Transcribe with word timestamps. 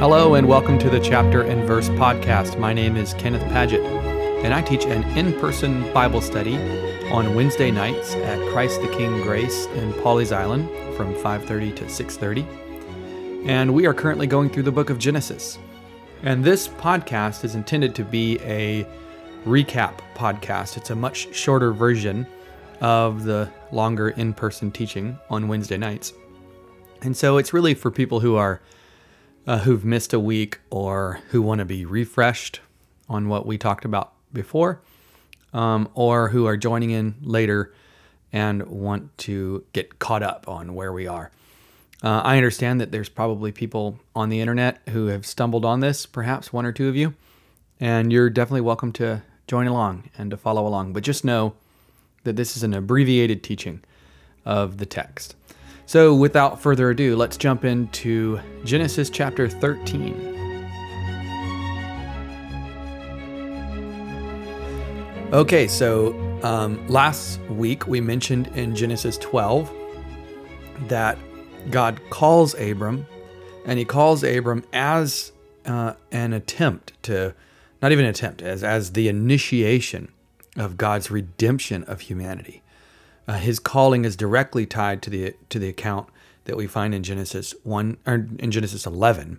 Hello, 0.00 0.34
and 0.34 0.48
welcome 0.48 0.78
to 0.78 0.88
the 0.88 0.98
Chapter 0.98 1.42
and 1.42 1.62
Verse 1.64 1.90
podcast. 1.90 2.58
My 2.58 2.72
name 2.72 2.96
is 2.96 3.12
Kenneth 3.12 3.46
Paget, 3.50 3.82
and 4.42 4.54
I 4.54 4.62
teach 4.62 4.86
an 4.86 5.04
in 5.14 5.38
person 5.38 5.92
Bible 5.92 6.22
study 6.22 6.56
on 7.10 7.34
Wednesday 7.34 7.70
nights 7.70 8.14
at 8.14 8.38
Christ 8.50 8.80
the 8.80 8.88
King 8.88 9.20
Grace 9.20 9.66
in 9.66 9.92
Pawleys 9.92 10.34
Island 10.34 10.70
from 10.96 11.12
5.30 11.16 11.76
to 11.76 11.84
6.30. 11.84 13.46
And 13.46 13.74
we 13.74 13.84
are 13.84 13.92
currently 13.92 14.26
going 14.26 14.48
through 14.48 14.62
the 14.62 14.72
book 14.72 14.88
of 14.88 14.98
Genesis. 14.98 15.58
And 16.22 16.42
this 16.42 16.66
podcast 16.66 17.44
is 17.44 17.54
intended 17.54 17.94
to 17.96 18.02
be 18.02 18.38
a 18.40 18.86
recap 19.44 19.98
podcast. 20.14 20.78
It's 20.78 20.88
a 20.88 20.96
much 20.96 21.34
shorter 21.34 21.74
version 21.74 22.26
of 22.80 23.24
the 23.24 23.50
longer 23.70 24.08
in 24.08 24.32
person 24.32 24.70
teaching 24.70 25.18
on 25.28 25.46
Wednesday 25.46 25.76
nights. 25.76 26.14
And 27.02 27.14
so 27.14 27.36
it's 27.36 27.52
really 27.52 27.74
for 27.74 27.90
people 27.90 28.20
who 28.20 28.36
are 28.36 28.62
uh, 29.46 29.58
who've 29.58 29.84
missed 29.84 30.12
a 30.12 30.20
week 30.20 30.60
or 30.70 31.20
who 31.30 31.42
want 31.42 31.58
to 31.58 31.64
be 31.64 31.84
refreshed 31.84 32.60
on 33.08 33.28
what 33.28 33.46
we 33.46 33.58
talked 33.58 33.84
about 33.84 34.12
before, 34.32 34.80
um, 35.52 35.88
or 35.94 36.28
who 36.28 36.46
are 36.46 36.56
joining 36.56 36.90
in 36.90 37.14
later 37.20 37.74
and 38.32 38.66
want 38.66 39.16
to 39.18 39.64
get 39.72 39.98
caught 39.98 40.22
up 40.22 40.48
on 40.48 40.74
where 40.74 40.92
we 40.92 41.06
are. 41.06 41.30
Uh, 42.02 42.20
I 42.24 42.36
understand 42.36 42.80
that 42.80 42.92
there's 42.92 43.08
probably 43.08 43.52
people 43.52 43.98
on 44.14 44.28
the 44.28 44.40
internet 44.40 44.80
who 44.90 45.06
have 45.06 45.26
stumbled 45.26 45.64
on 45.64 45.80
this, 45.80 46.06
perhaps 46.06 46.52
one 46.52 46.64
or 46.64 46.72
two 46.72 46.88
of 46.88 46.96
you, 46.96 47.14
and 47.78 48.12
you're 48.12 48.30
definitely 48.30 48.62
welcome 48.62 48.92
to 48.92 49.22
join 49.46 49.66
along 49.66 50.08
and 50.16 50.30
to 50.30 50.36
follow 50.36 50.66
along. 50.66 50.92
But 50.92 51.02
just 51.02 51.24
know 51.24 51.54
that 52.24 52.36
this 52.36 52.56
is 52.56 52.62
an 52.62 52.72
abbreviated 52.72 53.42
teaching 53.42 53.82
of 54.44 54.78
the 54.78 54.86
text. 54.86 55.34
So, 55.90 56.14
without 56.14 56.60
further 56.60 56.90
ado, 56.90 57.16
let's 57.16 57.36
jump 57.36 57.64
into 57.64 58.38
Genesis 58.62 59.10
chapter 59.10 59.48
13. 59.48 60.14
Okay, 65.32 65.66
so 65.66 66.14
um, 66.44 66.86
last 66.86 67.40
week 67.48 67.88
we 67.88 68.00
mentioned 68.00 68.46
in 68.54 68.76
Genesis 68.76 69.18
12 69.18 69.68
that 70.86 71.18
God 71.72 72.00
calls 72.08 72.54
Abram, 72.54 73.04
and 73.66 73.76
he 73.76 73.84
calls 73.84 74.22
Abram 74.22 74.62
as 74.72 75.32
uh, 75.66 75.94
an 76.12 76.32
attempt 76.32 76.92
to, 77.02 77.34
not 77.82 77.90
even 77.90 78.04
attempt, 78.04 78.42
as, 78.42 78.62
as 78.62 78.92
the 78.92 79.08
initiation 79.08 80.12
of 80.56 80.76
God's 80.76 81.10
redemption 81.10 81.82
of 81.82 82.02
humanity. 82.02 82.62
Uh, 83.30 83.34
his 83.34 83.60
calling 83.60 84.04
is 84.04 84.16
directly 84.16 84.66
tied 84.66 85.00
to 85.00 85.08
the 85.08 85.32
to 85.48 85.60
the 85.60 85.68
account 85.68 86.08
that 86.46 86.56
we 86.56 86.66
find 86.66 86.92
in 86.92 87.04
Genesis 87.04 87.54
one 87.62 87.96
or 88.04 88.26
in 88.40 88.50
Genesis 88.50 88.86
eleven, 88.86 89.38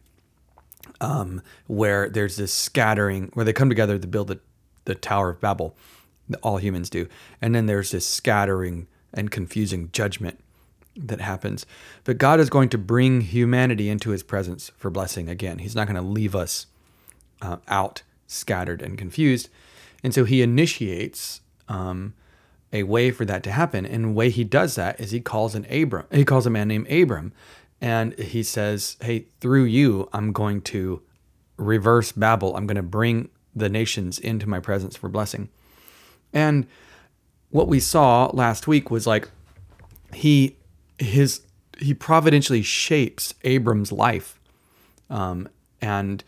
um, 1.02 1.42
where 1.67 2.08
there's 2.08 2.38
this 2.38 2.53
scattering 2.53 3.30
where 3.34 3.44
they 3.44 3.52
come 3.52 3.67
together 3.67 4.00
to 4.00 4.08
build 4.08 4.30
the, 4.30 4.39
the 4.86 4.95
Tower 4.95 5.31
of 5.31 5.42
Babel, 5.42 5.75
all 6.42 6.56
humans 6.56 6.89
do, 6.89 7.06
and 7.42 7.53
then 7.53 7.66
there's 7.66 7.92
this 7.92 8.08
scattering 8.08 8.88
and 9.14 9.30
confusing 9.30 9.89
judgment 9.92 10.39
that 10.95 11.19
happens. 11.19 11.66
But 12.06 12.17
God 12.17 12.39
is 12.39 12.50
going 12.50 12.69
to 12.69 12.78
bring 12.78 13.19
humanity 13.19 13.89
into 13.89 14.12
His 14.12 14.23
presence 14.23 14.72
for 14.78 14.89
blessing 14.89 15.28
again. 15.28 15.59
He's 15.59 15.75
not 15.75 15.88
going 15.88 16.02
to 16.02 16.02
leave 16.02 16.34
us 16.34 16.67
uh, 17.42 17.58
out, 17.67 18.03
scattered 18.25 18.81
and 18.81 18.97
confused, 18.97 19.50
and 20.02 20.14
so 20.14 20.23
He 20.23 20.42
initiates. 20.42 21.42
Um, 21.67 22.14
a 22.73 22.83
way 22.83 23.11
for 23.11 23.25
that 23.25 23.44
to 23.44 23.52
happen. 23.52 23.86
And 23.86 24.05
the 24.05 24.11
way 24.11 24.30
he 24.30 24.44
does 24.44 24.75
that 24.75 25.00
is 25.00 25.11
he 25.11 25.19
calls 25.19 25.55
an 25.55 25.66
Abram. 25.69 26.06
He 26.12 26.25
calls 26.25 26.46
a 26.46 26.50
man 26.50 26.68
named 26.68 26.90
Abram, 26.91 27.34
and 27.79 28.18
he 28.18 28.44
says, 28.44 28.97
"Hey, 29.01 29.25
through 29.40 29.66
you, 29.66 30.09
I'm 30.13 30.31
going 30.31 30.62
to 30.63 31.01
reverse 31.57 32.12
Babel. 32.12 32.56
I'm 32.56 32.68
going 32.68 32.75
to 32.75 32.84
bring 32.84 33.29
the 33.56 33.69
nations 33.69 34.19
into 34.19 34.47
my 34.47 34.59
presence 34.59 34.96
for 34.96 35.09
blessing." 35.09 35.50
And 36.34 36.68
what 37.50 37.68
we 37.68 37.79
saw 37.79 38.28
last 38.34 38.68
week 38.68 38.90
was 38.90 39.06
like 39.06 39.29
he 40.13 40.56
his 40.97 41.41
he 41.78 41.94
providentially 41.94 42.62
shapes 42.62 43.34
Abram's 43.44 43.91
life, 43.91 44.40
um, 45.09 45.50
and 45.81 46.23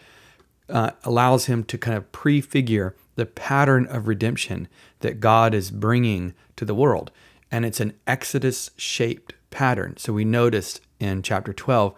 uh, 0.69 0.91
allows 1.03 1.45
him 1.45 1.63
to 1.65 1.77
kind 1.77 1.95
of 1.95 2.11
prefigure 2.11 2.95
the 3.15 3.25
pattern 3.25 3.85
of 3.87 4.07
redemption 4.07 4.67
that 4.99 5.19
God 5.19 5.53
is 5.53 5.71
bringing 5.71 6.33
to 6.55 6.65
the 6.65 6.75
world. 6.75 7.11
And 7.51 7.65
it's 7.65 7.79
an 7.79 7.93
Exodus 8.07 8.71
shaped 8.77 9.33
pattern. 9.51 9.97
So 9.97 10.13
we 10.13 10.25
noticed 10.25 10.81
in 10.99 11.21
chapter 11.21 11.53
12 11.53 11.93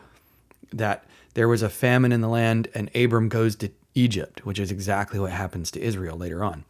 that 0.74 1.06
there 1.36 1.48
was 1.48 1.62
a 1.62 1.70
famine 1.70 2.12
in 2.12 2.22
the 2.22 2.30
land, 2.30 2.68
and 2.74 2.94
Abram 2.96 3.30
goes 3.30 3.56
to 3.58 3.72
Egypt, 3.94 4.46
which 4.46 4.60
is 4.60 4.72
exactly 4.72 5.20
what 5.20 5.32
happens 5.32 5.72
to 5.72 5.82
Israel 5.82 6.18
later 6.18 6.44
on. 6.44 6.66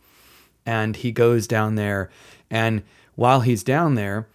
And 0.65 0.95
he 0.95 1.11
goes 1.11 1.47
down 1.47 1.75
there, 1.75 2.09
and 2.49 2.83
while 3.15 3.41
he's 3.41 3.63
down 3.63 3.95
there, 3.95 4.27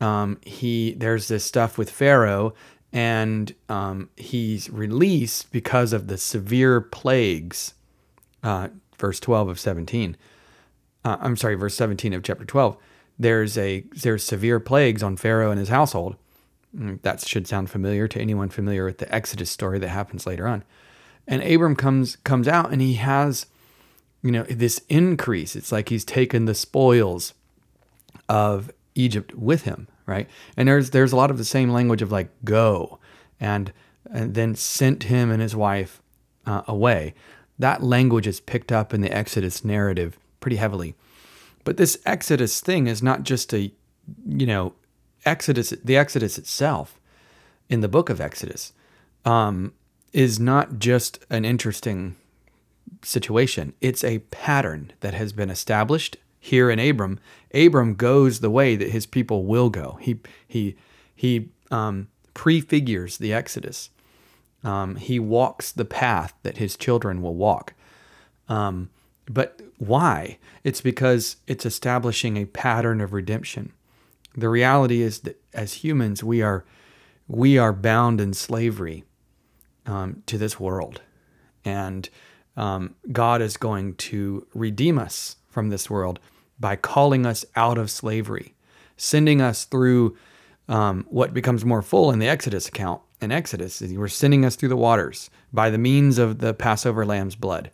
um, 0.00 0.38
he 0.42 0.92
there's 0.92 1.28
this 1.28 1.44
stuff 1.44 1.78
with 1.78 1.90
Pharaoh, 1.90 2.54
and 2.92 3.54
um, 3.68 4.08
he's 4.16 4.70
released 4.70 5.52
because 5.52 5.92
of 5.92 6.06
the 6.06 6.18
severe 6.18 6.80
plagues 6.80 7.74
uh, 8.42 8.68
verse 8.98 9.20
12 9.20 9.48
of 9.48 9.60
17. 9.60 10.16
Uh, 11.04 11.16
I'm 11.20 11.36
sorry, 11.36 11.54
verse 11.54 11.74
17 11.74 12.12
of 12.12 12.22
chapter 12.22 12.44
12. 12.44 12.76
There's 13.18 13.56
a 13.56 13.84
there's 14.02 14.24
severe 14.24 14.60
plagues 14.60 15.02
on 15.02 15.16
Pharaoh 15.16 15.50
and 15.50 15.58
his 15.58 15.68
household. 15.68 16.16
Mm, 16.76 17.00
that 17.02 17.26
should 17.26 17.46
sound 17.46 17.70
familiar 17.70 18.08
to 18.08 18.20
anyone 18.20 18.48
familiar 18.48 18.84
with 18.84 18.98
the 18.98 19.14
Exodus 19.14 19.50
story 19.50 19.78
that 19.78 19.88
happens 19.88 20.26
later 20.26 20.46
on. 20.46 20.64
And 21.26 21.42
Abram 21.42 21.76
comes 21.76 22.16
comes 22.16 22.46
out 22.46 22.72
and 22.72 22.82
he 22.82 22.94
has, 22.94 23.46
you 24.22 24.30
know, 24.30 24.42
this 24.44 24.82
increase. 24.88 25.56
It's 25.56 25.72
like 25.72 25.88
he's 25.88 26.04
taken 26.04 26.44
the 26.44 26.54
spoils 26.54 27.32
of 28.28 28.70
Egypt 28.94 29.34
with 29.34 29.62
him, 29.62 29.88
right? 30.06 30.28
And 30.56 30.68
there's 30.68 30.90
there's 30.90 31.12
a 31.12 31.16
lot 31.16 31.30
of 31.30 31.38
the 31.38 31.44
same 31.44 31.70
language 31.70 32.02
of 32.02 32.12
like 32.12 32.28
go, 32.44 32.98
and 33.40 33.72
and 34.10 34.34
then 34.34 34.54
sent 34.54 35.04
him 35.04 35.30
and 35.30 35.40
his 35.40 35.56
wife 35.56 36.02
uh, 36.46 36.62
away 36.66 37.14
that 37.58 37.82
language 37.82 38.26
is 38.26 38.40
picked 38.40 38.72
up 38.72 38.92
in 38.92 39.00
the 39.00 39.12
Exodus 39.12 39.64
narrative 39.64 40.18
pretty 40.40 40.56
heavily. 40.56 40.94
But 41.64 41.76
this 41.76 41.98
Exodus 42.06 42.60
thing 42.60 42.86
is 42.86 43.02
not 43.02 43.22
just 43.22 43.52
a, 43.52 43.72
you 44.26 44.46
know, 44.46 44.74
Exodus, 45.24 45.70
the 45.70 45.96
Exodus 45.96 46.38
itself 46.38 47.00
in 47.68 47.80
the 47.80 47.88
book 47.88 48.08
of 48.08 48.20
Exodus 48.20 48.72
um, 49.24 49.72
is 50.12 50.38
not 50.38 50.78
just 50.78 51.24
an 51.30 51.44
interesting 51.44 52.14
situation. 53.02 53.72
It's 53.80 54.04
a 54.04 54.20
pattern 54.20 54.92
that 55.00 55.14
has 55.14 55.32
been 55.32 55.50
established 55.50 56.16
here 56.38 56.70
in 56.70 56.78
Abram. 56.78 57.18
Abram 57.52 57.94
goes 57.94 58.38
the 58.38 58.50
way 58.50 58.76
that 58.76 58.90
his 58.90 59.06
people 59.06 59.44
will 59.44 59.70
go. 59.70 59.98
He, 60.00 60.20
he, 60.46 60.76
he 61.14 61.48
um, 61.72 62.08
prefigures 62.34 63.18
the 63.18 63.32
Exodus. 63.32 63.90
Um, 64.64 64.96
he 64.96 65.18
walks 65.18 65.72
the 65.72 65.84
path 65.84 66.34
that 66.42 66.58
his 66.58 66.76
children 66.76 67.22
will 67.22 67.34
walk. 67.34 67.74
Um, 68.48 68.90
but 69.28 69.60
why? 69.78 70.38
It's 70.64 70.80
because 70.80 71.36
it's 71.46 71.66
establishing 71.66 72.36
a 72.36 72.46
pattern 72.46 73.00
of 73.00 73.12
redemption. 73.12 73.72
The 74.36 74.48
reality 74.48 75.02
is 75.02 75.20
that 75.20 75.40
as 75.52 75.74
humans, 75.74 76.22
we 76.22 76.42
are 76.42 76.64
we 77.28 77.58
are 77.58 77.72
bound 77.72 78.20
in 78.20 78.34
slavery 78.34 79.04
um, 79.84 80.22
to 80.26 80.38
this 80.38 80.60
world, 80.60 81.00
and 81.64 82.08
um, 82.56 82.94
God 83.10 83.42
is 83.42 83.56
going 83.56 83.94
to 83.94 84.46
redeem 84.54 84.98
us 84.98 85.36
from 85.48 85.70
this 85.70 85.90
world 85.90 86.20
by 86.60 86.76
calling 86.76 87.26
us 87.26 87.44
out 87.56 87.78
of 87.78 87.90
slavery, 87.90 88.54
sending 88.96 89.40
us 89.40 89.64
through 89.64 90.16
um, 90.68 91.06
what 91.08 91.34
becomes 91.34 91.64
more 91.64 91.82
full 91.82 92.10
in 92.10 92.18
the 92.18 92.28
Exodus 92.28 92.68
account 92.68 93.00
in 93.20 93.32
Exodus. 93.32 93.80
Is 93.80 93.92
you 93.92 94.00
were 94.00 94.08
sending 94.08 94.44
us 94.44 94.56
through 94.56 94.68
the 94.68 94.76
waters 94.76 95.30
by 95.52 95.70
the 95.70 95.78
means 95.78 96.18
of 96.18 96.38
the 96.38 96.54
Passover 96.54 97.04
lamb's 97.04 97.36
blood, 97.36 97.70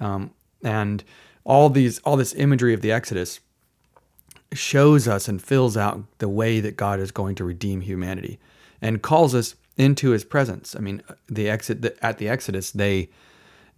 um, 0.00 0.30
and 0.62 1.02
all 1.44 1.70
these 1.70 1.98
all 2.00 2.16
this 2.16 2.34
imagery 2.34 2.74
of 2.74 2.80
the 2.80 2.92
Exodus 2.92 3.40
shows 4.52 5.08
us 5.08 5.28
and 5.28 5.42
fills 5.42 5.76
out 5.76 6.02
the 6.18 6.28
way 6.28 6.60
that 6.60 6.76
God 6.76 7.00
is 7.00 7.10
going 7.10 7.34
to 7.36 7.44
redeem 7.44 7.80
humanity, 7.80 8.38
and 8.80 9.02
calls 9.02 9.34
us 9.34 9.54
into 9.76 10.10
His 10.10 10.24
presence. 10.24 10.74
I 10.76 10.80
mean, 10.80 11.02
the 11.28 11.48
exit 11.48 11.98
at 12.02 12.18
the 12.18 12.28
Exodus 12.28 12.70
they 12.70 13.08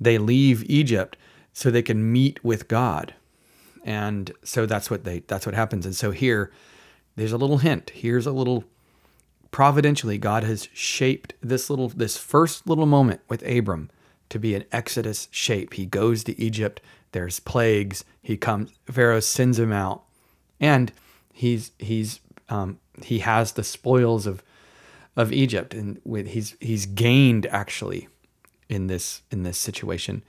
they 0.01 0.19
leave 0.19 0.69
Egypt 0.71 1.17
so 1.53 1.71
they 1.71 1.83
can 1.83 2.13
meet 2.13 2.45
with 2.45 2.69
God, 2.69 3.15
and 3.85 4.31
so 4.45 4.67
that's 4.67 4.91
what 4.91 5.05
they 5.05 5.21
that's 5.21 5.47
what 5.47 5.55
happens. 5.55 5.87
And 5.87 5.95
so 5.95 6.11
here, 6.11 6.53
there's 7.19 7.32
a 7.32 7.38
little 7.38 7.59
hint. 7.59 7.91
Here's 7.91 8.26
a 8.26 8.32
little 8.32 8.65
providentially 9.50 10.19
God 10.19 10.44
has 10.44 10.69
shaped 10.73 11.35
this 11.41 11.70
little 11.70 11.88
this 11.88 12.17
first 12.17 12.67
little 12.69 12.87
moment 12.87 13.20
with 13.29 13.47
Abram 13.49 13.91
to 14.29 14.38
be 14.38 14.55
an 14.55 14.65
Exodus 14.73 15.29
shape. 15.31 15.75
He 15.75 15.87
goes 15.87 16.25
to 16.25 16.41
Egypt, 16.41 16.81
there's 17.12 17.41
plagues, 17.41 18.05
he 18.23 18.37
comes 18.37 18.73
Pharaoh 18.91 19.20
sends 19.20 19.59
him 19.59 19.73
out, 19.73 20.03
and 20.61 20.93
he's 21.32 21.73
he's 21.79 22.20
um, 22.49 22.79
he 23.03 23.21
has 23.21 23.53
the 23.53 23.64
spoils 23.64 24.26
of 24.26 24.43
of 25.17 25.32
Egypt, 25.32 25.75
and 25.75 26.00
with 26.05 26.29
he's 26.29 26.56
he's 26.61 26.87
gained 26.87 27.47
actually 27.47 28.09
in 28.69 28.87
this 28.87 29.23
in 29.31 29.43
this 29.43 29.59
situation, 29.59 30.23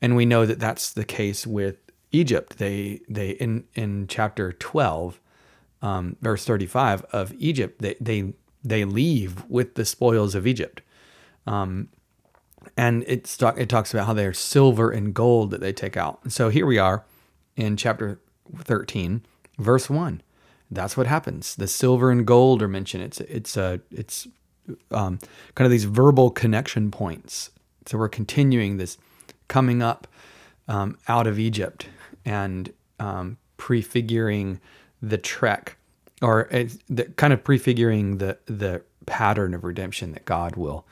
and 0.00 0.16
we 0.16 0.24
know 0.24 0.46
that 0.46 0.60
that's 0.60 0.92
the 0.92 1.04
case 1.04 1.46
with 1.46 1.76
Egypt. 2.12 2.58
They 2.58 3.00
they 3.08 3.30
in 3.30 3.64
in 3.74 4.06
chapter 4.06 4.52
twelve, 4.52 5.20
um, 5.82 6.16
verse 6.22 6.44
thirty 6.44 6.66
five 6.66 7.02
of 7.12 7.32
Egypt, 7.38 7.82
they 7.82 7.96
they 8.00 8.32
they 8.64 8.84
leave 8.84 9.44
with 9.48 9.74
the 9.74 9.84
spoils 9.84 10.34
of 10.34 10.46
Egypt. 10.46 10.80
Um, 11.46 11.88
and 12.76 13.02
it, 13.06 13.36
it 13.56 13.68
talks 13.68 13.92
about 13.92 14.06
how 14.06 14.12
there's 14.14 14.38
silver 14.38 14.90
and 14.90 15.12
gold 15.12 15.50
that 15.50 15.60
they 15.60 15.72
take 15.72 15.96
out. 15.96 16.30
So 16.30 16.48
here 16.48 16.64
we 16.64 16.78
are 16.78 17.04
in 17.56 17.76
chapter 17.76 18.20
13, 18.56 19.22
verse 19.58 19.90
1. 19.90 20.22
That's 20.70 20.96
what 20.96 21.06
happens. 21.06 21.54
The 21.56 21.68
silver 21.68 22.10
and 22.10 22.26
gold 22.26 22.62
are 22.62 22.68
mentioned. 22.68 23.02
It's 23.04 23.20
it's 23.20 23.56
a 23.58 23.80
it's 23.90 24.26
um, 24.90 25.18
kind 25.54 25.66
of 25.66 25.70
these 25.70 25.84
verbal 25.84 26.30
connection 26.30 26.90
points. 26.90 27.50
So 27.86 27.98
we're 27.98 28.08
continuing 28.08 28.78
this 28.78 28.96
coming 29.48 29.82
up 29.82 30.06
um, 30.68 30.96
out 31.08 31.26
of 31.26 31.38
Egypt 31.38 31.88
and 32.24 32.72
um, 32.98 33.36
prefiguring 33.58 34.60
the 35.02 35.18
trek, 35.18 35.76
or 36.22 36.48
the, 36.88 37.04
kind 37.16 37.32
of 37.32 37.42
prefiguring 37.44 38.18
the 38.18 38.38
the 38.46 38.82
pattern 39.06 39.52
of 39.54 39.64
redemption 39.64 40.12
that 40.12 40.24
God 40.24 40.56
will 40.56 40.86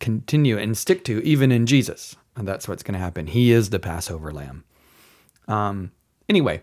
continue 0.00 0.58
and 0.58 0.76
stick 0.76 1.04
to, 1.04 1.22
even 1.24 1.52
in 1.52 1.64
Jesus. 1.64 2.16
And 2.36 2.46
that's 2.46 2.66
what's 2.66 2.82
going 2.82 2.94
to 2.94 2.98
happen. 2.98 3.28
He 3.28 3.52
is 3.52 3.70
the 3.70 3.78
Passover 3.78 4.32
lamb. 4.32 4.64
Um, 5.48 5.92
anyway, 6.28 6.62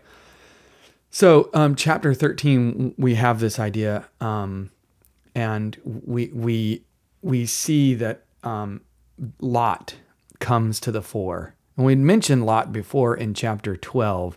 so 1.10 1.48
um, 1.54 1.74
chapter 1.74 2.12
13, 2.12 2.94
we 2.98 3.14
have 3.14 3.40
this 3.40 3.58
idea, 3.58 4.08
um, 4.20 4.70
and 5.34 5.76
we, 5.84 6.28
we, 6.28 6.82
we 7.22 7.46
see 7.46 7.94
that 7.94 8.24
um, 8.44 8.82
Lot 9.40 9.94
comes 10.38 10.80
to 10.80 10.92
the 10.92 11.02
fore. 11.02 11.54
And 11.76 11.86
we'd 11.86 11.98
mentioned 11.98 12.44
Lot 12.44 12.72
before 12.72 13.16
in 13.16 13.34
chapter 13.34 13.76
12, 13.76 14.36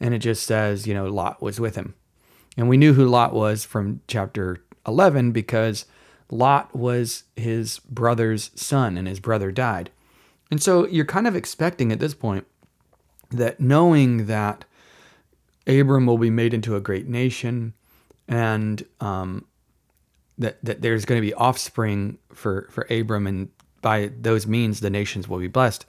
and 0.00 0.14
it 0.14 0.18
just 0.18 0.44
says, 0.44 0.86
you 0.86 0.94
know, 0.94 1.06
Lot 1.06 1.42
was 1.42 1.60
with 1.60 1.76
him. 1.76 1.94
And 2.60 2.68
we 2.68 2.76
knew 2.76 2.92
who 2.92 3.06
Lot 3.06 3.32
was 3.32 3.64
from 3.64 4.02
chapter 4.06 4.62
11 4.86 5.32
because 5.32 5.86
Lot 6.30 6.76
was 6.76 7.24
his 7.34 7.78
brother's 7.88 8.50
son, 8.54 8.98
and 8.98 9.08
his 9.08 9.18
brother 9.18 9.50
died. 9.50 9.88
And 10.50 10.62
so 10.62 10.86
you're 10.86 11.06
kind 11.06 11.26
of 11.26 11.34
expecting 11.34 11.90
at 11.90 12.00
this 12.00 12.12
point 12.12 12.46
that 13.30 13.60
knowing 13.60 14.26
that 14.26 14.66
Abram 15.66 16.04
will 16.04 16.18
be 16.18 16.28
made 16.28 16.52
into 16.52 16.76
a 16.76 16.82
great 16.82 17.08
nation 17.08 17.72
and 18.28 18.84
um, 19.00 19.46
that, 20.36 20.62
that 20.62 20.82
there's 20.82 21.06
going 21.06 21.18
to 21.18 21.26
be 21.26 21.32
offspring 21.32 22.18
for, 22.34 22.68
for 22.70 22.86
Abram, 22.90 23.26
and 23.26 23.48
by 23.80 24.10
those 24.20 24.46
means, 24.46 24.80
the 24.80 24.90
nations 24.90 25.26
will 25.26 25.38
be 25.38 25.48
blessed. 25.48 25.86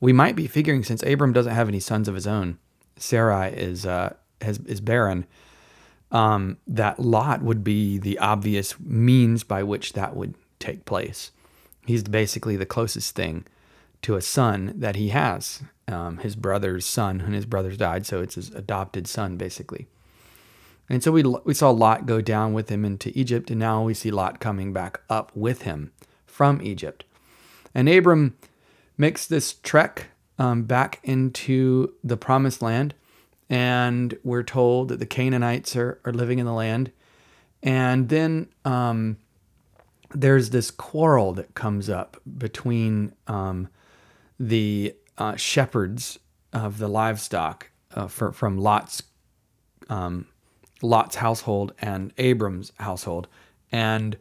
We 0.00 0.14
might 0.14 0.36
be 0.36 0.46
figuring 0.46 0.84
since 0.84 1.02
Abram 1.02 1.34
doesn't 1.34 1.54
have 1.54 1.68
any 1.68 1.80
sons 1.80 2.08
of 2.08 2.14
his 2.14 2.26
own, 2.26 2.56
Sarai 2.96 3.52
is, 3.52 3.84
uh, 3.84 4.14
has, 4.40 4.56
is 4.60 4.80
barren 4.80 5.26
um, 6.10 6.56
that 6.66 6.98
Lot 6.98 7.42
would 7.42 7.62
be 7.62 7.98
the 7.98 8.18
obvious 8.18 8.78
means 8.80 9.44
by 9.44 9.62
which 9.62 9.92
that 9.92 10.16
would 10.16 10.34
take 10.58 10.84
place. 10.84 11.30
He's 11.86 12.02
basically 12.02 12.56
the 12.56 12.66
closest 12.66 13.14
thing 13.14 13.46
to 14.02 14.16
a 14.16 14.22
son 14.22 14.72
that 14.76 14.96
he 14.96 15.08
has, 15.08 15.62
um, 15.86 16.18
his 16.18 16.36
brother's 16.36 16.86
son, 16.86 17.20
and 17.20 17.34
his 17.34 17.46
brother's 17.46 17.76
died, 17.76 18.06
so 18.06 18.20
it's 18.20 18.36
his 18.36 18.50
adopted 18.50 19.06
son, 19.06 19.36
basically. 19.36 19.86
And 20.88 21.02
so 21.02 21.12
we, 21.12 21.22
we 21.22 21.54
saw 21.54 21.70
Lot 21.70 22.06
go 22.06 22.20
down 22.20 22.52
with 22.52 22.70
him 22.70 22.84
into 22.84 23.16
Egypt, 23.18 23.50
and 23.50 23.58
now 23.58 23.82
we 23.82 23.94
see 23.94 24.10
Lot 24.10 24.40
coming 24.40 24.72
back 24.72 25.00
up 25.10 25.32
with 25.34 25.62
him 25.62 25.92
from 26.26 26.62
Egypt. 26.62 27.04
And 27.74 27.88
Abram 27.88 28.36
makes 28.96 29.26
this 29.26 29.54
trek 29.54 30.06
um, 30.38 30.62
back 30.62 31.00
into 31.02 31.94
the 32.02 32.16
promised 32.16 32.62
land 32.62 32.94
and 33.50 34.16
we're 34.22 34.42
told 34.42 34.88
that 34.88 34.98
the 34.98 35.06
Canaanites 35.06 35.74
are, 35.76 36.00
are 36.04 36.12
living 36.12 36.38
in 36.38 36.46
the 36.46 36.52
land. 36.52 36.92
And 37.62 38.08
then 38.08 38.48
um, 38.64 39.16
there's 40.14 40.50
this 40.50 40.70
quarrel 40.70 41.32
that 41.34 41.54
comes 41.54 41.88
up 41.88 42.20
between 42.36 43.12
um, 43.26 43.68
the 44.38 44.94
uh, 45.16 45.36
shepherds 45.36 46.18
of 46.52 46.78
the 46.78 46.88
livestock 46.88 47.70
uh, 47.94 48.06
for, 48.06 48.32
from 48.32 48.58
Lot's 48.58 49.02
um, 49.88 50.26
Lot's 50.82 51.16
household 51.16 51.72
and 51.80 52.12
Abram's 52.18 52.72
household, 52.78 53.26
and 53.72 54.16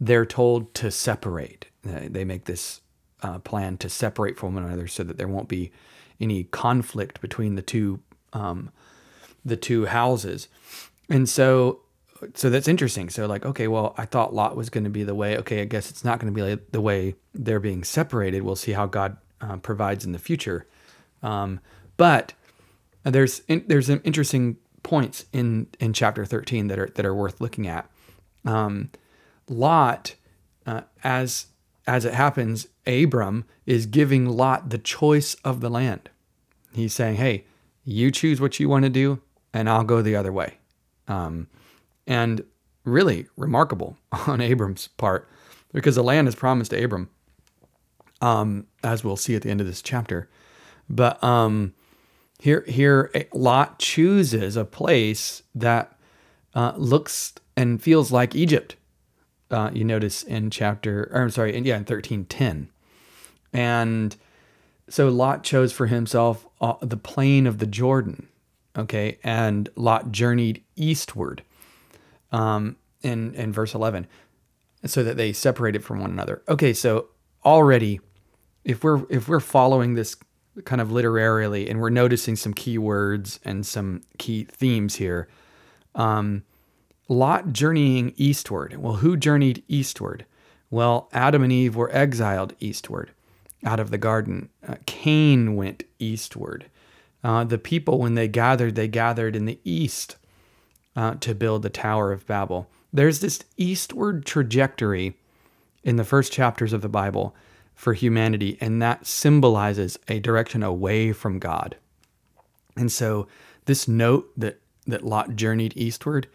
they're 0.00 0.24
told 0.24 0.72
to 0.74 0.90
separate. 0.90 1.66
They 1.82 2.24
make 2.24 2.44
this 2.44 2.80
uh, 3.22 3.38
plan 3.40 3.76
to 3.78 3.88
separate 3.88 4.38
from 4.38 4.54
one 4.54 4.64
another 4.64 4.86
so 4.86 5.02
that 5.04 5.18
there 5.18 5.28
won't 5.28 5.48
be 5.48 5.72
any 6.18 6.44
conflict 6.44 7.20
between 7.20 7.54
the 7.54 7.62
two 7.62 8.00
um, 8.32 8.70
the 9.44 9.56
two 9.56 9.86
houses. 9.86 10.48
And 11.08 11.28
so 11.28 11.80
so 12.34 12.50
that's 12.50 12.68
interesting. 12.68 13.08
So 13.08 13.26
like, 13.26 13.46
okay, 13.46 13.68
well, 13.68 13.94
I 13.96 14.04
thought 14.04 14.34
Lot 14.34 14.56
was 14.56 14.70
going 14.70 14.84
to 14.84 14.90
be 14.90 15.04
the 15.04 15.14
way. 15.14 15.38
Okay, 15.38 15.62
I 15.62 15.64
guess 15.64 15.90
it's 15.90 16.04
not 16.04 16.18
going 16.18 16.32
to 16.32 16.36
be 16.36 16.48
like 16.48 16.72
the 16.72 16.80
way 16.80 17.14
they're 17.32 17.60
being 17.60 17.82
separated. 17.84 18.42
We'll 18.42 18.56
see 18.56 18.72
how 18.72 18.86
God 18.86 19.16
uh, 19.40 19.56
provides 19.56 20.04
in 20.04 20.12
the 20.12 20.18
future. 20.18 20.66
Um, 21.22 21.60
but 21.96 22.34
there's 23.04 23.40
in, 23.48 23.64
there's 23.66 23.86
some 23.86 24.00
interesting 24.04 24.56
points 24.82 25.24
in 25.32 25.68
in 25.78 25.92
chapter 25.92 26.24
13 26.24 26.68
that 26.68 26.78
are 26.78 26.90
that 26.94 27.06
are 27.06 27.14
worth 27.14 27.40
looking 27.40 27.66
at. 27.66 27.90
Um, 28.44 28.90
Lot, 29.48 30.14
uh, 30.66 30.82
as 31.02 31.46
as 31.86 32.04
it 32.04 32.14
happens, 32.14 32.68
Abram 32.86 33.44
is 33.66 33.86
giving 33.86 34.26
Lot 34.26 34.70
the 34.70 34.78
choice 34.78 35.34
of 35.36 35.60
the 35.60 35.70
land. 35.70 36.10
He's 36.72 36.92
saying, 36.92 37.16
"Hey, 37.16 37.46
you 37.90 38.10
choose 38.10 38.40
what 38.40 38.60
you 38.60 38.68
want 38.68 38.84
to 38.84 38.90
do, 38.90 39.20
and 39.52 39.68
I'll 39.68 39.84
go 39.84 40.00
the 40.00 40.16
other 40.16 40.32
way. 40.32 40.58
Um, 41.08 41.48
and 42.06 42.44
really 42.84 43.26
remarkable 43.36 43.96
on 44.26 44.40
Abram's 44.40 44.88
part 44.88 45.28
because 45.72 45.96
the 45.96 46.04
land 46.04 46.28
is 46.28 46.34
promised 46.34 46.70
to 46.70 46.82
Abram, 46.82 47.10
um, 48.20 48.66
as 48.82 49.04
we'll 49.04 49.16
see 49.16 49.34
at 49.34 49.42
the 49.42 49.50
end 49.50 49.60
of 49.60 49.66
this 49.66 49.82
chapter. 49.82 50.28
But 50.88 51.22
um, 51.22 51.74
here, 52.40 52.64
here, 52.66 53.10
Lot 53.32 53.78
chooses 53.78 54.56
a 54.56 54.64
place 54.64 55.42
that 55.54 55.96
uh, 56.54 56.72
looks 56.76 57.34
and 57.56 57.82
feels 57.82 58.10
like 58.10 58.34
Egypt. 58.34 58.76
Uh, 59.50 59.70
you 59.72 59.84
notice 59.84 60.22
in 60.22 60.50
chapter, 60.50 61.10
or 61.12 61.22
I'm 61.22 61.30
sorry, 61.30 61.56
in, 61.56 61.64
yeah, 61.64 61.76
in 61.76 61.84
thirteen 61.84 62.24
ten, 62.24 62.70
and 63.52 64.16
so 64.90 65.08
Lot 65.08 65.44
chose 65.44 65.72
for 65.72 65.86
himself 65.86 66.46
uh, 66.60 66.74
the 66.82 66.96
plain 66.96 67.46
of 67.46 67.58
the 67.58 67.66
Jordan, 67.66 68.28
okay, 68.76 69.18
and 69.22 69.68
Lot 69.76 70.12
journeyed 70.12 70.62
eastward, 70.76 71.42
um, 72.32 72.76
in 73.00 73.34
in 73.34 73.52
verse 73.52 73.74
eleven, 73.74 74.06
so 74.84 75.02
that 75.04 75.16
they 75.16 75.32
separated 75.32 75.84
from 75.84 76.00
one 76.00 76.10
another. 76.10 76.42
Okay, 76.48 76.72
so 76.72 77.06
already, 77.44 78.00
if 78.64 78.82
we're 78.84 79.06
if 79.08 79.28
we're 79.28 79.40
following 79.40 79.94
this 79.94 80.16
kind 80.64 80.80
of 80.80 80.90
literarily 80.90 81.70
and 81.70 81.80
we're 81.80 81.88
noticing 81.88 82.34
some 82.34 82.52
key 82.52 82.76
words 82.76 83.38
and 83.44 83.64
some 83.64 84.02
key 84.18 84.44
themes 84.44 84.96
here, 84.96 85.28
um, 85.94 86.42
Lot 87.08 87.52
journeying 87.52 88.12
eastward. 88.16 88.76
Well, 88.76 88.94
who 88.96 89.16
journeyed 89.16 89.62
eastward? 89.68 90.26
Well, 90.68 91.08
Adam 91.12 91.42
and 91.44 91.52
Eve 91.52 91.76
were 91.76 91.90
exiled 91.92 92.54
eastward 92.60 93.12
out 93.64 93.80
of 93.80 93.90
the 93.90 93.98
garden. 93.98 94.48
Uh, 94.66 94.76
Cain 94.86 95.56
went 95.56 95.84
eastward. 95.98 96.70
Uh, 97.22 97.44
the 97.44 97.58
people, 97.58 97.98
when 97.98 98.14
they 98.14 98.28
gathered, 98.28 98.74
they 98.74 98.88
gathered 98.88 99.36
in 99.36 99.44
the 99.44 99.60
east 99.64 100.16
uh, 100.96 101.14
to 101.20 101.34
build 101.34 101.62
the 101.62 101.70
Tower 101.70 102.12
of 102.12 102.26
Babel. 102.26 102.70
There's 102.92 103.20
this 103.20 103.40
eastward 103.56 104.24
trajectory 104.24 105.16
in 105.84 105.96
the 105.96 106.04
first 106.04 106.32
chapters 106.32 106.72
of 106.72 106.82
the 106.82 106.88
Bible 106.88 107.34
for 107.74 107.94
humanity, 107.94 108.58
and 108.60 108.80
that 108.82 109.06
symbolizes 109.06 109.98
a 110.08 110.18
direction 110.18 110.62
away 110.62 111.12
from 111.12 111.38
God. 111.38 111.76
And 112.76 112.90
so, 112.90 113.26
this 113.66 113.86
note 113.86 114.30
that 114.36 114.60
that 114.86 115.04
Lot 115.04 115.36
journeyed 115.36 115.74
eastward 115.76 116.26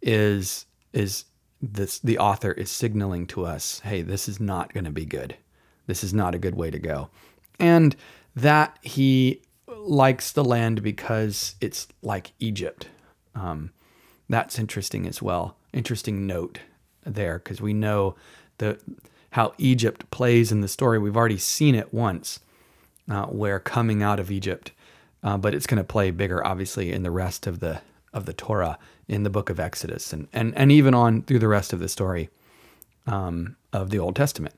is 0.00 0.66
is 0.92 1.24
this 1.60 1.98
the 2.00 2.18
author 2.18 2.52
is 2.52 2.70
signaling 2.70 3.26
to 3.28 3.46
us, 3.46 3.80
hey, 3.80 4.02
this 4.02 4.28
is 4.28 4.40
not 4.40 4.72
going 4.72 4.84
to 4.84 4.90
be 4.90 5.06
good. 5.06 5.36
This 5.86 6.04
is 6.04 6.14
not 6.14 6.34
a 6.34 6.38
good 6.38 6.54
way 6.54 6.70
to 6.70 6.78
go. 6.78 7.10
And 7.58 7.96
that 8.34 8.78
he 8.82 9.42
likes 9.66 10.32
the 10.32 10.44
land 10.44 10.82
because 10.82 11.56
it's 11.60 11.88
like 12.02 12.32
Egypt. 12.38 12.88
Um, 13.34 13.72
that's 14.28 14.58
interesting 14.58 15.06
as 15.06 15.20
well. 15.20 15.56
Interesting 15.72 16.26
note 16.26 16.60
there 17.04 17.38
because 17.38 17.60
we 17.60 17.72
know 17.72 18.14
the 18.58 18.78
how 19.30 19.54
Egypt 19.58 20.10
plays 20.10 20.52
in 20.52 20.60
the 20.60 20.68
story. 20.68 20.98
We've 20.98 21.16
already 21.16 21.38
seen 21.38 21.74
it 21.74 21.92
once, 21.92 22.40
uh, 23.10 23.26
where 23.26 23.58
coming 23.58 24.02
out 24.02 24.20
of 24.20 24.30
Egypt, 24.30 24.72
uh, 25.22 25.38
but 25.38 25.54
it's 25.54 25.66
going 25.66 25.78
to 25.78 25.84
play 25.84 26.10
bigger, 26.10 26.46
obviously, 26.46 26.92
in 26.92 27.02
the 27.02 27.10
rest 27.10 27.46
of 27.46 27.60
the 27.60 27.80
of 28.12 28.26
the 28.26 28.34
Torah 28.34 28.78
in 29.08 29.22
the 29.22 29.30
book 29.30 29.50
of 29.50 29.58
Exodus, 29.58 30.12
and 30.12 30.28
and 30.32 30.56
and 30.56 30.70
even 30.70 30.94
on 30.94 31.22
through 31.22 31.38
the 31.38 31.48
rest 31.48 31.72
of 31.72 31.80
the 31.80 31.88
story 31.88 32.28
um, 33.06 33.56
of 33.72 33.90
the 33.90 33.98
Old 33.98 34.16
Testament. 34.16 34.54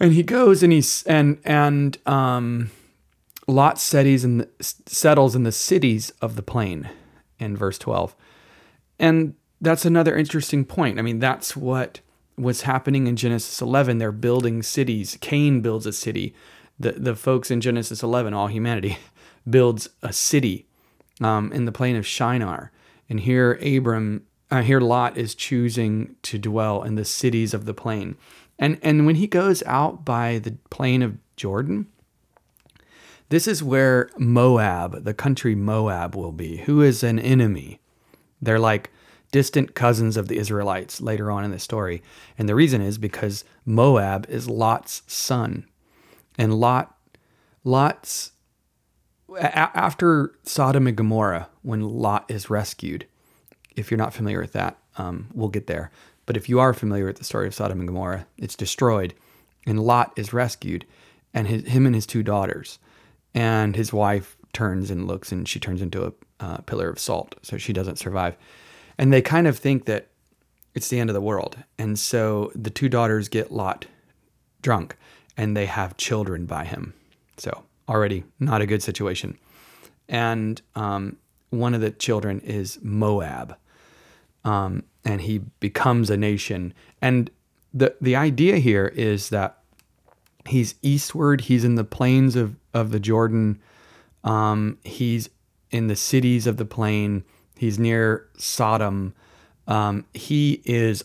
And 0.00 0.12
he 0.12 0.22
goes 0.22 0.62
and 0.62 0.72
he's 0.72 1.02
and 1.04 1.38
and 1.44 1.98
um, 2.06 2.70
Lot 3.48 3.78
settles 3.78 4.24
in 4.24 4.38
the, 4.38 4.48
settles 4.60 5.34
in 5.34 5.42
the 5.42 5.52
cities 5.52 6.12
of 6.20 6.36
the 6.36 6.42
plain 6.42 6.88
in 7.38 7.56
verse 7.56 7.78
12. 7.78 8.14
And 8.98 9.34
that's 9.60 9.84
another 9.84 10.16
interesting 10.16 10.64
point. 10.64 10.98
I 10.98 11.02
mean, 11.02 11.18
that's 11.18 11.56
what 11.56 12.00
was 12.36 12.62
happening 12.62 13.06
in 13.06 13.16
Genesis 13.16 13.60
11. 13.60 13.98
They're 13.98 14.12
building 14.12 14.62
cities. 14.62 15.16
Cain 15.20 15.60
builds 15.60 15.86
a 15.86 15.92
city. 15.92 16.34
The, 16.78 16.92
the 16.92 17.16
folks 17.16 17.50
in 17.50 17.60
Genesis 17.60 18.02
11, 18.02 18.34
all 18.34 18.46
humanity, 18.46 18.98
builds 19.50 19.88
a 20.02 20.12
city 20.12 20.66
um, 21.20 21.52
in 21.52 21.64
the 21.64 21.72
plain 21.72 21.96
of 21.96 22.06
Shinar. 22.06 22.70
And 23.08 23.20
here 23.20 23.58
Abram, 23.64 24.26
uh, 24.50 24.62
here 24.62 24.80
Lot 24.80 25.16
is 25.16 25.34
choosing 25.34 26.16
to 26.22 26.38
dwell 26.38 26.82
in 26.82 26.94
the 26.94 27.04
cities 27.04 27.52
of 27.54 27.64
the 27.64 27.74
plain. 27.74 28.16
And, 28.58 28.78
and 28.82 29.06
when 29.06 29.16
he 29.16 29.26
goes 29.26 29.62
out 29.64 30.04
by 30.04 30.38
the 30.38 30.56
plain 30.70 31.02
of 31.02 31.18
Jordan, 31.36 31.86
this 33.28 33.46
is 33.46 33.62
where 33.62 34.08
Moab, 34.16 35.04
the 35.04 35.14
country 35.14 35.54
Moab, 35.54 36.16
will 36.16 36.32
be, 36.32 36.58
who 36.58 36.80
is 36.80 37.02
an 37.02 37.18
enemy. 37.18 37.80
They're 38.40 38.58
like 38.58 38.90
distant 39.30 39.74
cousins 39.74 40.16
of 40.16 40.28
the 40.28 40.38
Israelites 40.38 41.00
later 41.00 41.30
on 41.30 41.44
in 41.44 41.50
the 41.50 41.58
story. 41.58 42.02
And 42.38 42.48
the 42.48 42.54
reason 42.54 42.80
is 42.80 42.96
because 42.96 43.44
Moab 43.66 44.26
is 44.30 44.48
Lot's 44.48 45.02
son. 45.06 45.66
And 46.38 46.54
Lot, 46.54 46.96
Lot's, 47.64 48.32
a- 49.36 49.76
after 49.76 50.32
Sodom 50.44 50.86
and 50.86 50.96
Gomorrah, 50.96 51.48
when 51.62 51.82
Lot 51.82 52.24
is 52.28 52.48
rescued, 52.48 53.06
if 53.78 53.90
you're 53.90 53.98
not 53.98 54.14
familiar 54.14 54.40
with 54.40 54.52
that, 54.52 54.78
um, 54.96 55.28
we'll 55.32 55.48
get 55.48 55.66
there. 55.66 55.90
But 56.26 56.36
if 56.36 56.48
you 56.48 56.60
are 56.60 56.74
familiar 56.74 57.06
with 57.06 57.16
the 57.16 57.24
story 57.24 57.46
of 57.46 57.54
Sodom 57.54 57.78
and 57.78 57.88
Gomorrah, 57.88 58.26
it's 58.36 58.54
destroyed, 58.54 59.14
and 59.66 59.80
Lot 59.80 60.12
is 60.16 60.32
rescued, 60.32 60.84
and 61.32 61.46
his, 61.46 61.64
him 61.64 61.86
and 61.86 61.94
his 61.94 62.06
two 62.06 62.22
daughters, 62.22 62.78
and 63.34 63.74
his 63.76 63.92
wife 63.92 64.36
turns 64.52 64.90
and 64.90 65.06
looks, 65.06 65.32
and 65.32 65.48
she 65.48 65.60
turns 65.60 65.80
into 65.80 66.04
a 66.04 66.12
uh, 66.40 66.58
pillar 66.58 66.88
of 66.88 66.98
salt, 66.98 67.34
so 67.42 67.56
she 67.56 67.72
doesn't 67.72 67.98
survive 67.98 68.36
and 68.98 69.12
they 69.12 69.22
kind 69.22 69.46
of 69.46 69.56
think 69.56 69.86
that 69.86 70.08
it's 70.74 70.88
the 70.88 70.98
end 70.98 71.08
of 71.08 71.14
the 71.14 71.20
world. 71.20 71.56
And 71.78 71.98
so 71.98 72.50
the 72.54 72.70
two 72.70 72.88
daughters 72.88 73.28
get 73.28 73.52
Lot 73.52 73.86
drunk 74.60 74.96
and 75.36 75.56
they 75.56 75.66
have 75.66 75.96
children 75.96 76.44
by 76.44 76.64
him. 76.64 76.94
So 77.36 77.64
already 77.88 78.24
not 78.40 78.60
a 78.60 78.66
good 78.66 78.82
situation. 78.82 79.38
And 80.08 80.60
um, 80.74 81.16
one 81.50 81.74
of 81.74 81.80
the 81.80 81.92
children 81.92 82.40
is 82.40 82.78
Moab. 82.82 83.56
Um, 84.48 84.84
and 85.04 85.20
he 85.20 85.38
becomes 85.60 86.10
a 86.10 86.16
nation. 86.16 86.72
And 87.02 87.30
the, 87.72 87.94
the 88.00 88.16
idea 88.16 88.56
here 88.58 88.86
is 88.94 89.28
that 89.30 89.58
he's 90.46 90.74
eastward, 90.82 91.42
he's 91.42 91.64
in 91.64 91.74
the 91.74 91.84
plains 91.84 92.36
of, 92.36 92.56
of 92.72 92.90
the 92.90 93.00
Jordan, 93.00 93.60
um, 94.24 94.78
he's 94.84 95.28
in 95.70 95.86
the 95.86 95.96
cities 95.96 96.46
of 96.46 96.56
the 96.56 96.64
plain 96.64 97.24
He's 97.58 97.78
near 97.78 98.26
Sodom. 98.38 99.14
Um, 99.66 100.06
he 100.14 100.62
is 100.64 101.04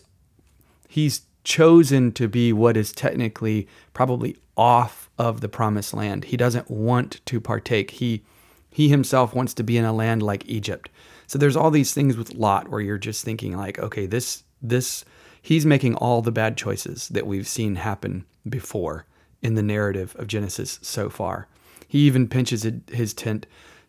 he's 0.88 1.22
chosen 1.42 2.12
to 2.12 2.28
be 2.28 2.52
what 2.52 2.76
is 2.76 2.92
technically 2.92 3.68
probably 3.92 4.36
off 4.56 5.10
of 5.18 5.40
the 5.40 5.48
promised 5.48 5.92
land. 5.92 6.26
He 6.26 6.36
doesn't 6.36 6.70
want 6.70 7.20
to 7.26 7.40
partake. 7.40 7.90
He 7.90 8.22
he 8.70 8.88
himself 8.88 9.34
wants 9.34 9.52
to 9.54 9.64
be 9.64 9.76
in 9.76 9.84
a 9.84 9.92
land 9.92 10.22
like 10.22 10.46
Egypt. 10.46 10.88
So 11.26 11.38
there's 11.38 11.56
all 11.56 11.70
these 11.70 11.94
things 11.94 12.16
with 12.16 12.34
Lot 12.34 12.68
where 12.68 12.80
you're 12.80 12.98
just 12.98 13.24
thinking 13.24 13.56
like, 13.56 13.78
okay, 13.78 14.06
this 14.06 14.44
this 14.62 15.04
he's 15.42 15.66
making 15.66 15.94
all 15.96 16.22
the 16.22 16.32
bad 16.32 16.56
choices 16.56 17.08
that 17.08 17.26
we've 17.26 17.48
seen 17.48 17.76
happen 17.76 18.24
before 18.48 19.06
in 19.42 19.54
the 19.54 19.62
narrative 19.62 20.16
of 20.18 20.26
Genesis 20.26 20.78
so 20.82 21.10
far. 21.10 21.48
He 21.86 22.00
even 22.00 22.28
pinches 22.28 22.66
his 22.90 23.14
tent 23.14 23.46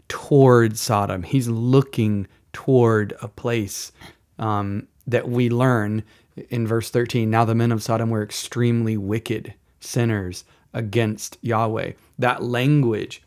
toward 0.08 0.78
Sodom. 0.78 1.24
He's 1.24 1.48
looking 1.48 2.28
toward 2.54 3.14
a 3.22 3.28
place 3.28 3.92
um, 4.38 4.88
that 5.08 5.28
we 5.30 5.50
learn 5.50 6.04
in 6.50 6.68
verse 6.68 6.90
13. 6.90 7.30
Now 7.30 7.46
the 7.46 7.56
men 7.56 7.72
of 7.72 7.82
Sodom 7.82 8.10
were 8.10 8.24
extremely 8.24 8.98
wicked 8.98 9.54
sinners 9.80 10.44
against 10.74 11.38
Yahweh. 11.42 11.94
That 12.20 12.44
language 12.44 13.22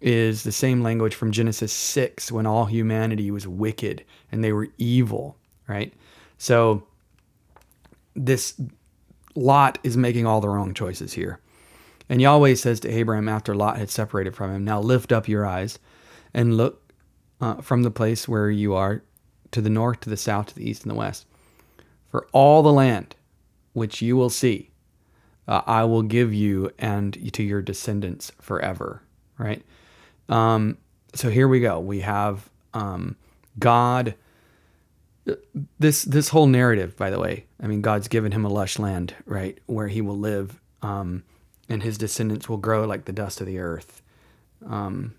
is 0.00 0.42
the 0.42 0.52
same 0.52 0.82
language 0.82 1.14
from 1.14 1.32
Genesis 1.32 1.72
6 1.72 2.30
when 2.30 2.46
all 2.46 2.66
humanity 2.66 3.30
was 3.30 3.48
wicked 3.48 4.04
and 4.30 4.44
they 4.44 4.52
were 4.52 4.68
evil, 4.78 5.36
right? 5.68 5.92
So 6.38 6.86
this 8.14 8.60
Lot 9.34 9.78
is 9.82 9.96
making 9.96 10.26
all 10.26 10.40
the 10.40 10.48
wrong 10.48 10.74
choices 10.74 11.12
here. 11.12 11.40
And 12.08 12.20
Yahweh 12.20 12.54
says 12.54 12.80
to 12.80 12.90
Abraham 12.90 13.28
after 13.28 13.54
Lot 13.54 13.78
had 13.78 13.90
separated 13.90 14.34
from 14.34 14.54
him, 14.54 14.64
Now 14.64 14.80
lift 14.80 15.12
up 15.12 15.28
your 15.28 15.44
eyes 15.44 15.78
and 16.32 16.56
look 16.56 16.92
uh, 17.40 17.56
from 17.56 17.82
the 17.82 17.90
place 17.90 18.28
where 18.28 18.50
you 18.50 18.74
are 18.74 19.02
to 19.50 19.60
the 19.60 19.70
north, 19.70 20.00
to 20.00 20.10
the 20.10 20.16
south, 20.16 20.46
to 20.46 20.54
the 20.54 20.68
east, 20.68 20.82
and 20.82 20.90
the 20.90 20.96
west. 20.96 21.26
For 22.10 22.26
all 22.32 22.62
the 22.62 22.72
land 22.72 23.16
which 23.72 24.00
you 24.00 24.16
will 24.16 24.30
see, 24.30 24.70
uh, 25.48 25.62
I 25.66 25.84
will 25.84 26.02
give 26.02 26.32
you 26.32 26.70
and 26.78 27.32
to 27.32 27.42
your 27.42 27.62
descendants 27.62 28.32
forever. 28.40 29.02
Right? 29.38 29.62
Um, 30.28 30.78
so 31.14 31.30
here 31.30 31.48
we 31.48 31.60
go. 31.60 31.80
We 31.80 32.00
have 32.00 32.48
um, 32.74 33.16
God. 33.58 34.14
This 35.78 36.04
this 36.04 36.28
whole 36.28 36.46
narrative, 36.46 36.96
by 36.96 37.10
the 37.10 37.18
way, 37.18 37.46
I 37.60 37.66
mean, 37.66 37.80
God's 37.80 38.06
given 38.06 38.30
him 38.30 38.44
a 38.44 38.48
lush 38.48 38.78
land, 38.78 39.14
right, 39.24 39.58
where 39.66 39.88
he 39.88 40.00
will 40.00 40.18
live, 40.18 40.60
um, 40.82 41.24
and 41.68 41.82
his 41.82 41.98
descendants 41.98 42.48
will 42.48 42.58
grow 42.58 42.86
like 42.86 43.06
the 43.06 43.12
dust 43.12 43.40
of 43.40 43.46
the 43.48 43.58
earth. 43.58 44.02
Um, 44.64 45.14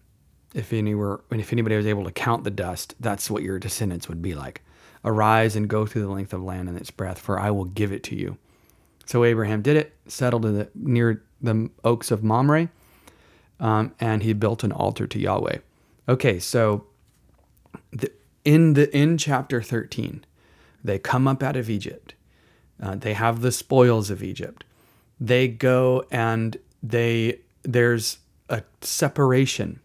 if 0.54 0.72
any 0.72 0.96
were, 0.96 1.24
if 1.32 1.52
anybody 1.52 1.76
was 1.76 1.86
able 1.86 2.06
to 2.06 2.12
count 2.12 2.46
the 2.46 2.52
dust, 2.52 2.96
that's 3.02 3.30
what 3.30 3.44
your 3.44 3.60
descendants 3.60 4.08
would 4.08 4.22
be 4.22 4.34
like. 4.34 4.62
Arise 5.04 5.56
and 5.58 5.68
go 5.68 5.86
through 5.86 6.04
the 6.04 6.12
length 6.12 6.34
of 6.34 6.42
land 6.42 6.70
and 6.70 6.78
its 6.78 6.90
breadth, 6.92 7.20
for 7.20 7.40
I 7.40 7.52
will 7.52 7.66
give 7.66 7.92
it 7.92 8.04
to 8.04 8.16
you. 8.16 8.38
So 9.06 9.24
Abraham 9.24 9.62
did 9.62 9.76
it, 9.78 9.94
settled 10.08 10.46
in 10.46 10.58
the, 10.58 10.70
near 10.74 11.24
the 11.42 11.70
oaks 11.84 12.12
of 12.12 12.24
Mamre, 12.24 12.70
um, 13.60 13.94
and 14.00 14.24
he 14.24 14.34
built 14.34 14.64
an 14.64 14.72
altar 14.72 15.08
to 15.08 15.20
Yahweh. 15.20 15.58
Okay, 16.10 16.40
so 16.40 16.86
the, 17.92 18.12
in 18.46 18.74
the 18.74 18.96
in 18.96 19.18
chapter 19.18 19.62
thirteen, 19.62 20.26
they 20.84 21.00
come 21.00 21.28
up 21.28 21.44
out 21.44 21.56
of 21.56 21.70
Egypt. 21.70 22.14
Uh, 22.82 22.96
they 22.96 23.14
have 23.14 23.42
the 23.42 23.52
spoils 23.52 24.10
of 24.10 24.24
Egypt. 24.24 24.64
They 25.20 25.48
go 25.48 26.06
and 26.12 26.58
they 26.84 27.40
there's 27.64 28.20
a 28.50 28.64
separation 28.82 29.80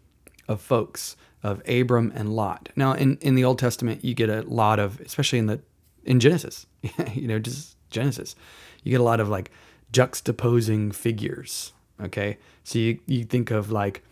of 0.47 0.61
folks 0.61 1.15
of 1.43 1.61
Abram 1.67 2.11
and 2.15 2.33
Lot. 2.33 2.69
Now, 2.75 2.93
in, 2.93 3.17
in 3.17 3.35
the 3.35 3.43
Old 3.43 3.59
Testament, 3.59 4.03
you 4.03 4.13
get 4.13 4.29
a 4.29 4.41
lot 4.43 4.79
of, 4.79 5.01
especially 5.01 5.39
in 5.39 5.47
the 5.47 5.59
in 6.05 6.19
Genesis, 6.19 6.65
you 7.13 7.27
know, 7.27 7.39
just 7.39 7.77
Genesis, 7.89 8.35
you 8.83 8.91
get 8.91 8.99
a 8.99 9.03
lot 9.03 9.19
of 9.19 9.29
like 9.29 9.51
juxtaposing 9.91 10.93
figures. 10.93 11.73
Okay, 12.01 12.37
so 12.63 12.79
you 12.79 12.99
you 13.05 13.23
think 13.23 13.51
of 13.51 13.71
like 13.71 14.03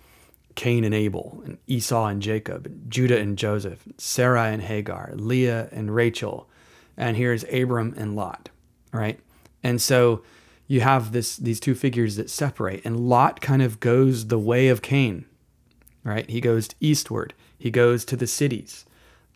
Cain 0.56 0.84
and 0.84 0.94
Abel, 0.94 1.42
and 1.46 1.58
Esau 1.68 2.06
and 2.08 2.22
Jacob, 2.22 2.66
and 2.66 2.90
Judah 2.90 3.20
and 3.20 3.38
Joseph, 3.38 3.84
Sarah 3.98 4.46
and 4.46 4.62
Hagar, 4.62 5.12
Leah 5.16 5.70
and 5.72 5.94
Rachel, 5.94 6.48
and 6.98 7.18
here's 7.18 7.44
Abram 7.52 7.94
and 7.98 8.16
Lot, 8.16 8.50
right? 8.92 9.20
And 9.64 9.82
so 9.82 10.24
you 10.68 10.82
have 10.82 11.12
this 11.12 11.38
these 11.38 11.60
two 11.60 11.76
figures 11.76 12.16
that 12.18 12.30
separate, 12.30 12.82
and 12.86 13.10
Lot 13.10 13.42
kind 13.42 13.62
of 13.62 13.80
goes 13.80 14.28
the 14.28 14.40
way 14.40 14.68
of 14.68 14.82
Cain 14.82 15.26
right? 16.04 16.30
He 16.30 16.42
goes 16.42 16.70
eastward. 16.80 17.34
He 17.58 17.72
goes 17.72 18.06
to 18.06 18.16
the 18.16 18.28
cities. 18.28 18.86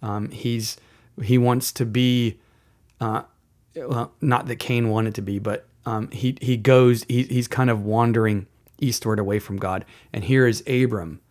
Um, 0.01 0.29
he's 0.31 0.77
he 1.21 1.37
wants 1.37 1.71
to 1.73 1.85
be, 1.85 2.39
uh, 2.99 3.23
well, 3.75 4.13
not 4.19 4.47
that 4.47 4.57
Cain 4.57 4.89
wanted 4.89 5.15
to 5.15 5.21
be, 5.21 5.39
but 5.39 5.67
um, 5.85 6.09
he 6.11 6.37
he 6.41 6.57
goes. 6.57 7.03
He, 7.07 7.23
he's 7.23 7.47
kind 7.47 7.69
of 7.69 7.83
wandering 7.83 8.47
eastward 8.79 9.19
away 9.19 9.39
from 9.39 9.57
God. 9.57 9.85
And 10.11 10.23
here 10.23 10.47
is 10.47 10.63
Abram, 10.67 11.21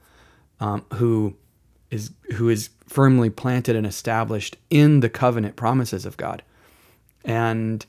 um, 0.61 0.85
who 0.95 1.37
is 1.91 2.11
who 2.35 2.49
is 2.49 2.71
firmly 2.89 3.31
planted 3.31 3.77
and 3.77 3.87
established 3.87 4.57
in 4.71 5.01
the 5.01 5.09
covenant 5.09 5.57
promises 5.57 6.07
of 6.07 6.17
God. 6.17 6.43
And 7.25 7.85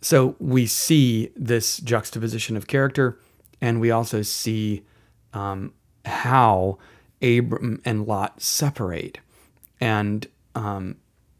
so 0.00 0.34
we 0.38 0.66
see 0.66 1.30
this 1.36 1.78
juxtaposition 1.78 2.56
of 2.56 2.66
character, 2.66 3.18
and 3.60 3.80
we 3.80 3.90
also 3.90 4.22
see 4.22 4.82
um, 5.32 5.72
how 6.04 6.78
Abram 7.22 7.80
and 7.84 8.06
Lot 8.06 8.42
separate, 8.42 9.18
and 9.80 10.26
um, 10.54 10.96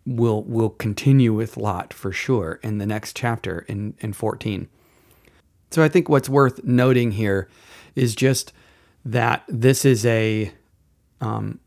we'll 0.06 0.42
we'll 0.42 0.70
continue 0.70 1.32
with 1.32 1.56
Lot 1.56 1.92
for 1.92 2.12
sure 2.12 2.58
in 2.62 2.78
the 2.78 2.86
next 2.86 3.16
chapter 3.16 3.60
in 3.68 3.94
in 4.00 4.12
14. 4.12 4.68
So 5.70 5.82
I 5.82 5.88
think 5.88 6.08
what's 6.08 6.28
worth 6.28 6.62
noting 6.64 7.12
here 7.12 7.48
is 7.94 8.14
just 8.14 8.52
that 9.04 9.44
this 9.48 9.84
is 9.84 10.04
a 10.06 10.52
um, 11.20 11.60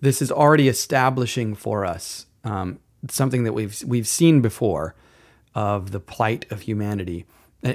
this 0.00 0.20
is 0.20 0.30
already 0.30 0.68
establishing 0.68 1.54
for 1.54 1.84
us 1.84 2.26
um, 2.44 2.78
something 3.08 3.44
that 3.44 3.52
we've 3.52 3.82
we've 3.86 4.08
seen 4.08 4.40
before 4.40 4.94
of 5.54 5.90
the 5.90 6.00
plight 6.00 6.44
of 6.50 6.62
humanity 6.62 7.26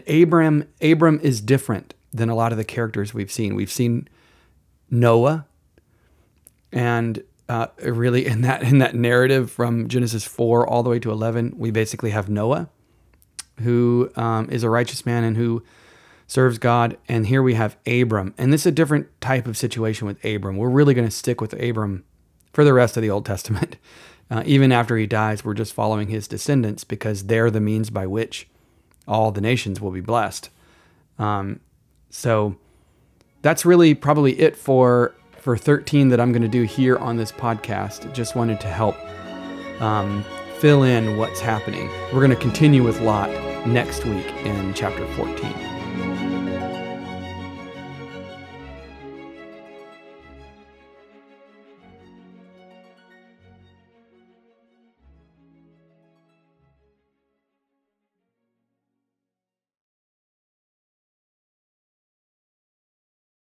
Abram 0.08 0.68
Abram 0.82 1.20
is 1.22 1.42
different 1.42 1.94
than 2.14 2.30
a 2.30 2.36
lot 2.36 2.52
of 2.52 2.58
the 2.58 2.64
characters 2.64 3.14
we've 3.14 3.32
seen. 3.32 3.56
We've 3.56 3.72
seen 3.72 4.08
Noah, 4.90 5.46
and 6.72 7.24
uh, 7.52 7.68
really 7.84 8.26
in 8.26 8.42
that 8.42 8.64
in 8.64 8.78
that 8.78 8.96
narrative 8.96 9.52
from 9.52 9.90
Genesis 9.90 10.24
four 10.24 10.66
all 10.66 10.84
the 10.84 10.90
way 10.90 11.00
to 11.00 11.12
eleven, 11.12 11.54
we 11.58 11.70
basically 11.70 12.12
have 12.12 12.30
Noah, 12.30 12.70
who 13.62 14.10
um, 14.16 14.50
is 14.50 14.64
a 14.64 14.70
righteous 14.70 15.06
man 15.06 15.26
and 15.26 15.36
who 15.36 15.62
serves 16.28 16.58
God, 16.58 16.98
and 17.10 17.28
here 17.28 17.44
we 17.44 17.56
have 17.56 17.76
Abram, 17.86 18.34
and 18.38 18.54
this 18.54 18.62
is 18.62 18.68
a 18.68 18.72
different 18.72 19.10
type 19.20 19.48
of 19.48 19.58
situation 19.58 20.08
with 20.08 20.24
Abram. 20.24 20.56
We're 20.56 20.70
really 20.70 20.94
going 20.94 21.08
to 21.08 21.12
stick 21.14 21.42
with 21.42 21.52
Abram 21.62 22.06
for 22.54 22.64
the 22.64 22.72
rest 22.72 22.96
of 22.96 23.04
the 23.04 23.10
Old 23.10 23.26
Testament. 23.26 23.78
Uh, 24.30 24.44
even 24.46 24.72
after 24.72 24.96
he 24.96 25.06
dies, 25.06 25.44
we're 25.44 25.54
just 25.54 25.74
following 25.74 26.08
his 26.08 26.26
descendants 26.26 26.86
because 26.86 27.26
they're 27.26 27.52
the 27.52 27.60
means 27.60 27.90
by 27.90 28.08
which 28.08 28.48
all 29.06 29.30
the 29.30 29.42
nations 29.42 29.82
will 29.82 29.92
be 29.92 30.00
blessed. 30.00 30.50
Um, 31.20 31.60
so 32.10 32.56
that's 33.42 33.66
really 33.66 33.94
probably 33.94 34.40
it 34.40 34.56
for 34.56 35.14
for 35.42 35.58
13 35.58 36.10
that 36.10 36.20
I'm 36.20 36.32
going 36.32 36.44
to 36.44 36.48
do 36.48 36.64
here 36.64 36.98
on 36.98 37.18
this 37.18 37.32
podcast. 37.32 38.14
Just 38.14 38.36
wanted 38.36 38.60
to 38.62 38.68
help 38.68 38.96
um, 39.82 40.24
fill 40.60 40.84
in 40.84 41.18
what's 41.18 41.40
happening. 41.40 41.88
We're 42.14 42.20
going 42.20 42.30
to 42.30 42.36
continue 42.36 42.84
with 42.84 43.02
Lot 43.02 43.30
next 43.66 44.06
week 44.06 44.28
in 44.46 44.74
chapter 44.74 45.06
14. 45.16 45.71